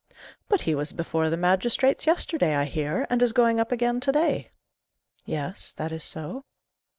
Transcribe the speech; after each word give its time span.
"But 0.49 0.61
he 0.61 0.73
was 0.73 0.93
before 0.93 1.29
the 1.29 1.37
magistrates 1.37 2.07
yesterday, 2.07 2.55
I 2.55 2.65
hear, 2.65 3.05
and 3.11 3.21
is 3.21 3.33
going 3.33 3.59
up 3.59 3.71
again 3.71 3.99
to 3.99 4.11
day." 4.11 4.49
"Yes, 5.27 5.73
that 5.73 5.91
is 5.91 6.03
so." 6.03 6.43